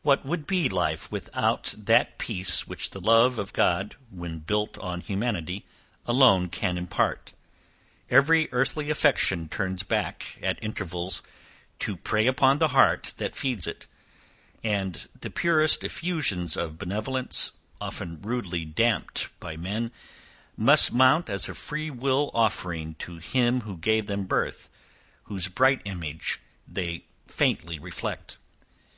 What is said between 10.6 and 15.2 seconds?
intervals, to prey upon the heart that feeds it; and